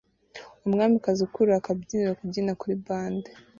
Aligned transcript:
Umwamikazi 0.65 1.19
ukurura 1.23 1.55
akabyiniro 1.59 2.11
kubyina 2.19 2.51
kuri 2.59 2.73
bande 2.85 3.29